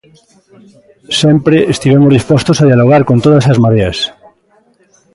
[1.21, 3.97] Sempre estivemos dispostos a dialogar con todas as mareas.